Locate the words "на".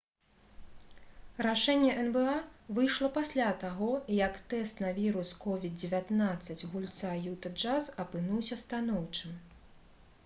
4.85-4.89